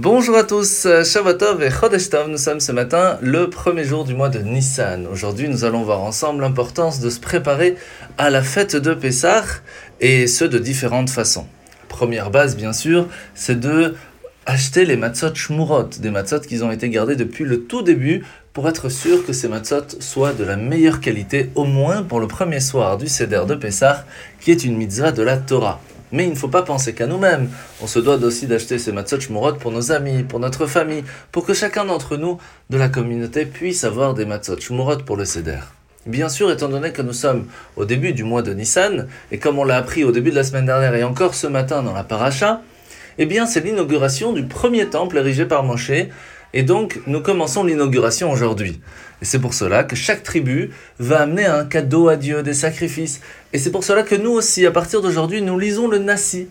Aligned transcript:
Bonjour 0.00 0.36
à 0.36 0.44
tous, 0.44 0.86
Shabbatov 1.02 1.60
et 1.60 1.70
Chodesh 1.70 2.08
Tov. 2.08 2.28
Nous 2.28 2.38
sommes 2.38 2.60
ce 2.60 2.70
matin 2.70 3.18
le 3.20 3.50
premier 3.50 3.82
jour 3.82 4.04
du 4.04 4.14
mois 4.14 4.28
de 4.28 4.38
Nissan. 4.38 5.08
Aujourd'hui, 5.08 5.48
nous 5.48 5.64
allons 5.64 5.82
voir 5.82 6.02
ensemble 6.02 6.42
l'importance 6.42 7.00
de 7.00 7.10
se 7.10 7.18
préparer 7.18 7.74
à 8.16 8.30
la 8.30 8.42
fête 8.42 8.76
de 8.76 8.94
Pessah 8.94 9.42
et 10.00 10.28
ce 10.28 10.44
de 10.44 10.58
différentes 10.58 11.10
façons. 11.10 11.48
Première 11.88 12.30
base, 12.30 12.56
bien 12.56 12.72
sûr, 12.72 13.08
c'est 13.34 13.58
de 13.58 13.96
acheter 14.46 14.84
les 14.84 14.96
matzot 14.96 15.34
shmurot, 15.34 15.88
des 15.98 16.10
matzot 16.10 16.42
qui 16.42 16.62
ont 16.62 16.70
été 16.70 16.90
gardés 16.90 17.16
depuis 17.16 17.44
le 17.44 17.64
tout 17.64 17.82
début 17.82 18.24
pour 18.52 18.68
être 18.68 18.90
sûr 18.90 19.26
que 19.26 19.32
ces 19.32 19.48
matzot 19.48 19.98
soient 19.98 20.32
de 20.32 20.44
la 20.44 20.54
meilleure 20.54 21.00
qualité, 21.00 21.50
au 21.56 21.64
moins 21.64 22.04
pour 22.04 22.20
le 22.20 22.28
premier 22.28 22.60
soir 22.60 22.98
du 22.98 23.08
Seder 23.08 23.42
de 23.48 23.56
Pessah, 23.56 24.04
qui 24.40 24.52
est 24.52 24.62
une 24.62 24.76
mitzvah 24.76 25.10
de 25.10 25.24
la 25.24 25.38
Torah. 25.38 25.80
Mais 26.12 26.24
il 26.24 26.30
ne 26.30 26.34
faut 26.34 26.48
pas 26.48 26.62
penser 26.62 26.94
qu'à 26.94 27.06
nous-mêmes. 27.06 27.50
On 27.82 27.86
se 27.86 27.98
doit 27.98 28.16
aussi 28.16 28.46
d'acheter 28.46 28.78
ces 28.78 28.92
matzot 28.92 29.20
shmurot 29.20 29.54
pour 29.54 29.72
nos 29.72 29.92
amis, 29.92 30.22
pour 30.22 30.40
notre 30.40 30.66
famille, 30.66 31.04
pour 31.32 31.44
que 31.44 31.54
chacun 31.54 31.84
d'entre 31.84 32.16
nous 32.16 32.38
de 32.70 32.78
la 32.78 32.88
communauté 32.88 33.46
puisse 33.46 33.84
avoir 33.84 34.14
des 34.14 34.24
matzot 34.24 34.60
shmurot 34.60 34.98
pour 34.98 35.16
le 35.16 35.24
Seder. 35.24 35.60
Bien 36.06 36.28
sûr, 36.28 36.50
étant 36.50 36.68
donné 36.68 36.92
que 36.92 37.02
nous 37.02 37.12
sommes 37.12 37.46
au 37.76 37.84
début 37.84 38.12
du 38.12 38.24
mois 38.24 38.42
de 38.42 38.54
Nissan, 38.54 39.08
et 39.30 39.38
comme 39.38 39.58
on 39.58 39.64
l'a 39.64 39.76
appris 39.76 40.04
au 40.04 40.12
début 40.12 40.30
de 40.30 40.36
la 40.36 40.44
semaine 40.44 40.64
dernière 40.64 40.94
et 40.94 41.04
encore 41.04 41.34
ce 41.34 41.46
matin 41.46 41.82
dans 41.82 41.92
la 41.92 42.04
paracha, 42.04 42.62
eh 43.18 43.26
bien 43.26 43.46
c'est 43.46 43.60
l'inauguration 43.60 44.32
du 44.32 44.44
premier 44.44 44.86
temple 44.86 45.18
érigé 45.18 45.44
par 45.44 45.64
Moshe, 45.64 45.90
et 46.54 46.62
donc 46.62 47.00
nous 47.06 47.20
commençons 47.20 47.64
l'inauguration 47.64 48.30
aujourd'hui. 48.30 48.80
Et 49.20 49.24
c'est 49.24 49.38
pour 49.38 49.54
cela 49.54 49.84
que 49.84 49.96
chaque 49.96 50.22
tribu 50.22 50.70
va 50.98 51.22
amener 51.22 51.44
un 51.44 51.64
cadeau 51.64 52.08
à 52.08 52.16
Dieu, 52.16 52.42
des 52.42 52.54
sacrifices. 52.54 53.20
Et 53.52 53.58
c'est 53.58 53.70
pour 53.70 53.84
cela 53.84 54.02
que 54.02 54.14
nous 54.14 54.30
aussi, 54.30 54.64
à 54.64 54.70
partir 54.70 55.02
d'aujourd'hui, 55.02 55.42
nous 55.42 55.58
lisons 55.58 55.88
le 55.88 55.98
Nassi. 55.98 56.48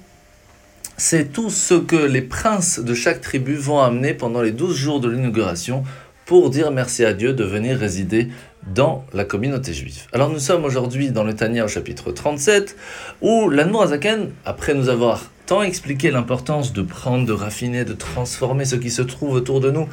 C'est 0.98 1.32
tout 1.32 1.50
ce 1.50 1.76
que 1.76 1.96
les 1.96 2.24
princes 2.24 2.80
de 2.80 2.94
chaque 2.94 3.22
tribu 3.22 3.56
vont 3.56 3.80
amener 3.80 4.14
pendant 4.14 4.42
les 4.42 4.52
douze 4.52 4.76
jours 4.76 5.00
de 5.00 5.10
l'inauguration 5.10 5.84
pour 6.28 6.50
dire 6.50 6.72
merci 6.72 7.06
à 7.06 7.14
Dieu 7.14 7.34
de 7.34 7.46
venir 7.46 7.78
résider 7.78 8.28
dans 8.76 9.06
la 9.14 9.24
communauté 9.24 9.74
juive. 9.74 10.02
Alors 10.12 10.30
nous 10.30 10.40
sommes 10.40 10.66
aujourd'hui 10.66 11.12
dans 11.12 11.24
le 11.24 11.34
Tania 11.34 11.64
au 11.64 11.70
chapitre 11.70 12.12
37, 12.12 12.76
où 13.22 13.50
l'Anmour 13.50 13.84
Azaken, 13.84 14.32
après 14.44 14.74
nous 14.74 14.90
avoir 14.90 15.24
tant 15.46 15.64
expliqué 15.64 16.12
l'importance 16.12 16.74
de 16.74 16.82
prendre, 16.82 17.26
de 17.26 17.32
raffiner, 17.32 17.86
de 17.86 17.94
transformer 17.94 18.66
ce 18.66 18.76
qui 18.76 18.92
se 18.92 19.02
trouve 19.02 19.32
autour 19.32 19.62
de 19.62 19.72
nous 19.72 19.88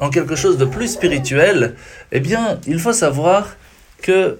en 0.00 0.08
quelque 0.08 0.36
chose 0.36 0.56
de 0.56 0.64
plus 0.64 0.88
spirituel, 0.88 1.76
eh 2.12 2.20
bien, 2.20 2.58
il 2.66 2.78
faut 2.80 2.94
savoir 2.94 3.54
que 4.00 4.38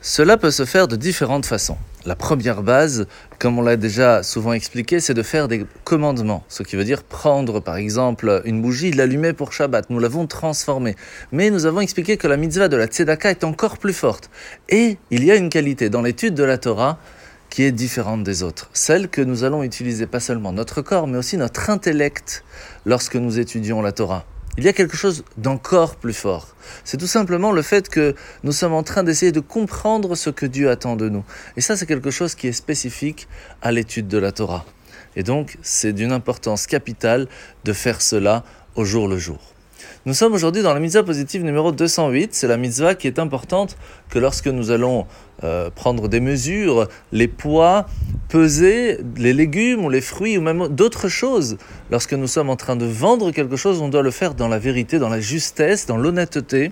cela 0.00 0.36
peut 0.36 0.50
se 0.50 0.64
faire 0.64 0.88
de 0.88 0.96
différentes 0.96 1.46
façons. 1.46 1.78
La 2.06 2.16
première 2.16 2.62
base, 2.62 3.06
comme 3.38 3.58
on 3.58 3.62
l'a 3.62 3.76
déjà 3.76 4.22
souvent 4.22 4.52
expliqué, 4.52 5.00
c'est 5.00 5.14
de 5.14 5.22
faire 5.22 5.48
des 5.48 5.64
commandements. 5.84 6.44
Ce 6.48 6.62
qui 6.62 6.76
veut 6.76 6.84
dire 6.84 7.02
prendre, 7.02 7.60
par 7.60 7.76
exemple, 7.76 8.42
une 8.44 8.60
bougie, 8.60 8.92
l'allumer 8.92 9.32
pour 9.32 9.54
Shabbat. 9.54 9.88
Nous 9.88 9.98
l'avons 9.98 10.26
transformée. 10.26 10.96
Mais 11.32 11.48
nous 11.48 11.64
avons 11.64 11.80
expliqué 11.80 12.18
que 12.18 12.26
la 12.26 12.36
mitzvah 12.36 12.68
de 12.68 12.76
la 12.76 12.88
tzedaka 12.88 13.30
est 13.30 13.42
encore 13.42 13.78
plus 13.78 13.94
forte. 13.94 14.28
Et 14.68 14.98
il 15.10 15.24
y 15.24 15.30
a 15.30 15.36
une 15.36 15.48
qualité 15.48 15.88
dans 15.88 16.02
l'étude 16.02 16.34
de 16.34 16.44
la 16.44 16.58
Torah 16.58 16.98
qui 17.48 17.62
est 17.62 17.72
différente 17.72 18.22
des 18.22 18.42
autres. 18.42 18.68
Celle 18.74 19.08
que 19.08 19.22
nous 19.22 19.44
allons 19.44 19.62
utiliser 19.62 20.06
pas 20.06 20.20
seulement 20.20 20.52
notre 20.52 20.82
corps, 20.82 21.06
mais 21.06 21.16
aussi 21.16 21.38
notre 21.38 21.70
intellect 21.70 22.44
lorsque 22.84 23.16
nous 23.16 23.38
étudions 23.38 23.80
la 23.80 23.92
Torah. 23.92 24.26
Il 24.56 24.62
y 24.62 24.68
a 24.68 24.72
quelque 24.72 24.96
chose 24.96 25.24
d'encore 25.36 25.96
plus 25.96 26.12
fort. 26.12 26.54
C'est 26.84 26.96
tout 26.96 27.08
simplement 27.08 27.50
le 27.50 27.62
fait 27.62 27.88
que 27.88 28.14
nous 28.44 28.52
sommes 28.52 28.72
en 28.72 28.84
train 28.84 29.02
d'essayer 29.02 29.32
de 29.32 29.40
comprendre 29.40 30.14
ce 30.14 30.30
que 30.30 30.46
Dieu 30.46 30.70
attend 30.70 30.94
de 30.94 31.08
nous. 31.08 31.24
Et 31.56 31.60
ça, 31.60 31.76
c'est 31.76 31.86
quelque 31.86 32.12
chose 32.12 32.36
qui 32.36 32.46
est 32.46 32.52
spécifique 32.52 33.26
à 33.62 33.72
l'étude 33.72 34.06
de 34.06 34.18
la 34.18 34.30
Torah. 34.30 34.64
Et 35.16 35.24
donc, 35.24 35.58
c'est 35.62 35.92
d'une 35.92 36.12
importance 36.12 36.68
capitale 36.68 37.26
de 37.64 37.72
faire 37.72 38.00
cela 38.00 38.44
au 38.76 38.84
jour 38.84 39.08
le 39.08 39.18
jour. 39.18 39.53
Nous 40.06 40.14
sommes 40.14 40.34
aujourd'hui 40.34 40.62
dans 40.62 40.74
la 40.74 40.80
mitzvah 40.80 41.02
positive 41.02 41.44
numéro 41.44 41.72
208. 41.72 42.34
C'est 42.34 42.46
la 42.46 42.56
mitzvah 42.56 42.94
qui 42.94 43.06
est 43.06 43.18
importante 43.18 43.76
que 44.10 44.18
lorsque 44.18 44.48
nous 44.48 44.70
allons 44.70 45.06
euh, 45.42 45.70
prendre 45.70 46.08
des 46.08 46.20
mesures, 46.20 46.88
les 47.12 47.28
poids, 47.28 47.86
peser 48.28 48.98
les 49.16 49.32
légumes 49.32 49.84
ou 49.84 49.90
les 49.90 50.00
fruits 50.00 50.36
ou 50.36 50.42
même 50.42 50.68
d'autres 50.68 51.08
choses. 51.08 51.56
Lorsque 51.90 52.12
nous 52.12 52.26
sommes 52.26 52.50
en 52.50 52.56
train 52.56 52.76
de 52.76 52.86
vendre 52.86 53.30
quelque 53.30 53.56
chose, 53.56 53.80
on 53.80 53.88
doit 53.88 54.02
le 54.02 54.10
faire 54.10 54.34
dans 54.34 54.48
la 54.48 54.58
vérité, 54.58 54.98
dans 54.98 55.08
la 55.08 55.20
justesse, 55.20 55.86
dans 55.86 55.96
l'honnêteté. 55.96 56.70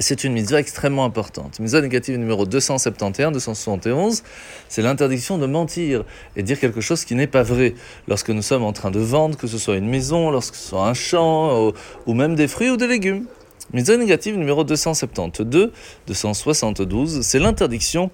C'est 0.00 0.24
une 0.24 0.32
mitzvah 0.32 0.58
extrêmement 0.58 1.04
importante. 1.04 1.60
Mitzvah 1.60 1.80
négative 1.80 2.18
numéro 2.18 2.46
271, 2.46 3.32
271, 3.32 4.24
c'est 4.68 4.82
l'interdiction 4.82 5.38
de 5.38 5.46
mentir 5.46 6.04
et 6.34 6.42
dire 6.42 6.58
quelque 6.58 6.80
chose 6.80 7.04
qui 7.04 7.14
n'est 7.14 7.28
pas 7.28 7.44
vrai. 7.44 7.74
Lorsque 8.08 8.30
nous 8.30 8.42
sommes 8.42 8.64
en 8.64 8.72
train 8.72 8.90
de 8.90 8.98
vendre, 8.98 9.38
que 9.38 9.46
ce 9.46 9.56
soit 9.56 9.76
une 9.76 9.88
maison, 9.88 10.32
lorsque 10.32 10.56
ce 10.56 10.70
soit 10.70 10.88
un 10.88 10.94
champ, 10.94 11.72
ou, 12.06 12.14
même 12.14 12.34
des 12.34 12.48
fruits 12.48 12.70
ou 12.70 12.76
des 12.76 12.88
légumes. 12.88 13.26
Mitzvah 13.72 13.96
négative 13.96 14.36
numéro 14.36 14.64
272, 14.64 15.70
272, 16.08 17.20
c'est 17.22 17.38
l'interdiction 17.38 18.10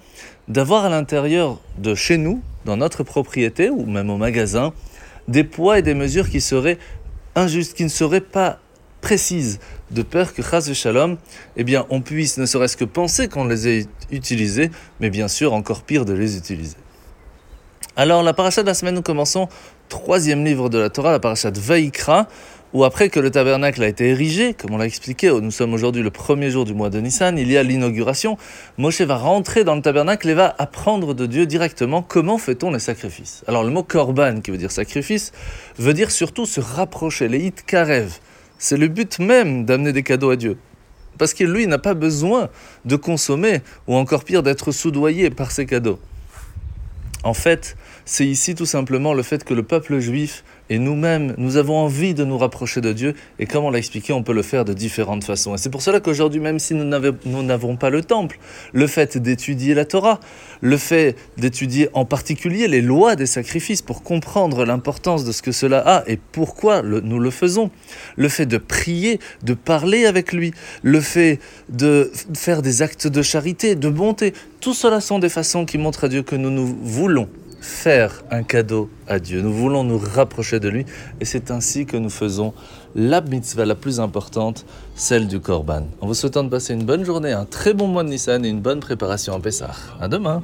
d'avoir 0.47 0.85
à 0.85 0.89
l'intérieur 0.89 1.59
de 1.79 1.95
chez 1.95 2.17
nous, 2.17 2.43
dans 2.63 2.77
notre 2.77 3.03
propriété 3.03 3.71
ou 3.71 3.87
même 3.87 4.11
au 4.11 4.17
magasin, 4.17 4.71
des 5.27 5.43
poids 5.43 5.79
et 5.79 5.81
des 5.81 5.95
mesures 5.95 6.29
qui 6.29 6.41
seraient 6.41 6.77
injustes, 7.35 7.75
qui 7.75 7.83
ne 7.83 7.89
seraient 7.89 8.21
pas 8.21 8.59
précise, 9.01 9.59
de 9.91 10.03
peur 10.03 10.33
que 10.33 10.41
Chaz 10.41 10.71
Shalom, 10.73 11.17
eh 11.57 11.63
bien, 11.63 11.85
on 11.89 12.01
puisse 12.01 12.37
ne 12.37 12.45
serait-ce 12.45 12.77
que 12.77 12.85
penser 12.85 13.27
qu'on 13.27 13.45
les 13.45 13.67
ait 13.67 13.85
utilisés, 14.11 14.71
mais 14.99 15.09
bien 15.09 15.27
sûr, 15.27 15.53
encore 15.53 15.81
pire 15.81 16.05
de 16.05 16.13
les 16.13 16.37
utiliser. 16.37 16.77
Alors, 17.97 18.23
la 18.23 18.33
paracha 18.33 18.61
de 18.61 18.67
la 18.67 18.73
semaine, 18.73 18.95
nous 18.95 19.01
commençons 19.01 19.49
troisième 19.89 20.45
livre 20.45 20.69
de 20.69 20.77
la 20.77 20.89
Torah, 20.89 21.11
la 21.11 21.19
paracha 21.19 21.51
de 21.51 21.59
Vaikra, 21.59 22.27
où 22.73 22.85
après 22.85 23.09
que 23.09 23.19
le 23.19 23.31
tabernacle 23.31 23.83
a 23.83 23.87
été 23.87 24.09
érigé, 24.09 24.53
comme 24.53 24.73
on 24.73 24.77
l'a 24.77 24.85
expliqué, 24.85 25.29
nous 25.29 25.51
sommes 25.51 25.73
aujourd'hui 25.73 26.01
le 26.01 26.09
premier 26.09 26.49
jour 26.49 26.63
du 26.63 26.73
mois 26.73 26.89
de 26.89 26.99
Nissan, 27.01 27.37
il 27.37 27.51
y 27.51 27.57
a 27.57 27.63
l'inauguration, 27.63 28.37
Moshe 28.77 29.01
va 29.01 29.17
rentrer 29.17 29.65
dans 29.65 29.75
le 29.75 29.81
tabernacle 29.81 30.29
et 30.29 30.33
va 30.33 30.55
apprendre 30.57 31.13
de 31.13 31.25
Dieu 31.25 31.45
directement 31.45 32.01
comment 32.01 32.37
fait-on 32.37 32.71
les 32.71 32.79
sacrifices. 32.79 33.43
Alors 33.47 33.63
le 33.63 33.71
mot 33.71 33.83
korban, 33.83 34.39
qui 34.39 34.51
veut 34.51 34.57
dire 34.57 34.71
sacrifice, 34.71 35.33
veut 35.77 35.93
dire 35.93 36.11
surtout 36.11 36.45
se 36.45 36.61
rapprocher, 36.61 37.27
les 37.27 37.39
hit 37.39 37.65
karev, 37.65 38.19
c'est 38.61 38.77
le 38.77 38.87
but 38.87 39.17
même 39.17 39.65
d'amener 39.65 39.91
des 39.91 40.03
cadeaux 40.03 40.29
à 40.29 40.35
Dieu. 40.35 40.55
Parce 41.17 41.33
que 41.33 41.43
lui 41.43 41.65
n'a 41.65 41.79
pas 41.79 41.95
besoin 41.95 42.49
de 42.85 42.95
consommer, 42.95 43.61
ou 43.87 43.95
encore 43.95 44.23
pire 44.23 44.43
d'être 44.43 44.71
soudoyé 44.71 45.31
par 45.31 45.51
ces 45.51 45.65
cadeaux. 45.65 45.99
En 47.23 47.33
fait, 47.33 47.75
c'est 48.05 48.25
ici 48.25 48.53
tout 48.53 48.67
simplement 48.67 49.15
le 49.15 49.23
fait 49.23 49.43
que 49.43 49.55
le 49.55 49.63
peuple 49.63 49.99
juif 49.99 50.43
et 50.71 50.79
nous-mêmes, 50.79 51.33
nous 51.37 51.57
avons 51.57 51.75
envie 51.75 52.13
de 52.13 52.23
nous 52.23 52.37
rapprocher 52.37 52.79
de 52.79 52.93
Dieu, 52.93 53.13
et 53.39 53.45
comme 53.45 53.65
on 53.65 53.71
l'a 53.71 53.77
expliqué, 53.77 54.13
on 54.13 54.23
peut 54.23 54.31
le 54.31 54.41
faire 54.41 54.63
de 54.63 54.71
différentes 54.71 55.25
façons. 55.25 55.53
Et 55.53 55.57
c'est 55.57 55.69
pour 55.69 55.81
cela 55.81 55.99
qu'aujourd'hui, 55.99 56.39
même 56.39 56.59
si 56.59 56.73
nous 56.73 56.85
n'avons 57.43 57.75
pas 57.75 57.89
le 57.89 58.01
temple, 58.01 58.39
le 58.71 58.87
fait 58.87 59.17
d'étudier 59.17 59.73
la 59.73 59.83
Torah, 59.83 60.21
le 60.61 60.77
fait 60.77 61.17
d'étudier 61.35 61.89
en 61.91 62.05
particulier 62.05 62.69
les 62.69 62.79
lois 62.79 63.17
des 63.17 63.25
sacrifices 63.25 63.81
pour 63.81 64.01
comprendre 64.01 64.63
l'importance 64.63 65.25
de 65.25 65.33
ce 65.33 65.41
que 65.41 65.51
cela 65.51 65.79
a 65.79 66.03
et 66.07 66.17
pourquoi 66.31 66.81
nous 66.83 67.19
le 67.19 67.31
faisons, 67.31 67.69
le 68.15 68.29
fait 68.29 68.45
de 68.45 68.57
prier, 68.57 69.19
de 69.43 69.53
parler 69.53 70.05
avec 70.05 70.31
lui, 70.31 70.53
le 70.83 71.01
fait 71.01 71.39
de 71.67 72.09
faire 72.33 72.61
des 72.61 72.81
actes 72.81 73.07
de 73.07 73.21
charité, 73.21 73.75
de 73.75 73.89
bonté, 73.89 74.31
tout 74.61 74.73
cela 74.73 75.01
sont 75.01 75.19
des 75.19 75.27
façons 75.27 75.65
qui 75.65 75.77
montrent 75.77 76.05
à 76.05 76.07
Dieu 76.07 76.23
que 76.23 76.37
nous 76.37 76.49
nous 76.49 76.77
voulons 76.81 77.27
faire 77.61 78.23
un 78.31 78.43
cadeau 78.43 78.89
à 79.07 79.19
Dieu. 79.19 79.41
Nous 79.41 79.53
voulons 79.53 79.83
nous 79.83 79.99
rapprocher 79.99 80.59
de 80.59 80.67
lui 80.67 80.85
et 81.21 81.25
c'est 81.25 81.51
ainsi 81.51 81.85
que 81.85 81.95
nous 81.95 82.09
faisons 82.09 82.53
la 82.95 83.21
mitzvah 83.21 83.65
la 83.65 83.75
plus 83.75 83.99
importante, 83.99 84.65
celle 84.95 85.27
du 85.27 85.39
Korban. 85.39 85.85
En 86.01 86.07
vous 86.07 86.13
souhaitant 86.13 86.43
de 86.43 86.49
passer 86.49 86.73
une 86.73 86.83
bonne 86.83 87.05
journée, 87.05 87.31
un 87.31 87.45
très 87.45 87.73
bon 87.73 87.87
mois 87.87 88.03
de 88.03 88.09
Nissan 88.09 88.43
et 88.43 88.49
une 88.49 88.61
bonne 88.61 88.79
préparation 88.81 89.33
en 89.33 89.39
Pessah. 89.39 89.71
À 90.01 90.07
demain! 90.07 90.43